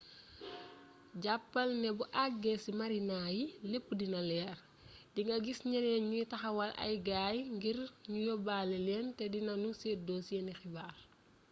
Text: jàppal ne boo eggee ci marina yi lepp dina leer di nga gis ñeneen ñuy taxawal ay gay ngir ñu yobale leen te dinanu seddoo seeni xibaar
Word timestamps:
jàppal 1.23 1.69
ne 1.81 1.89
boo 1.97 2.11
eggee 2.25 2.57
ci 2.63 2.71
marina 2.79 3.17
yi 3.37 3.45
lepp 3.71 3.87
dina 3.99 4.19
leer 4.29 4.57
di 5.13 5.19
nga 5.25 5.37
gis 5.45 5.59
ñeneen 5.71 6.03
ñuy 6.09 6.25
taxawal 6.31 6.71
ay 6.83 6.95
gay 7.09 7.37
ngir 7.55 7.79
ñu 8.11 8.19
yobale 8.27 8.77
leen 8.87 9.07
te 9.17 9.23
dinanu 9.33 9.67
seddoo 9.81 10.21
seeni 10.27 10.53
xibaar 10.59 10.95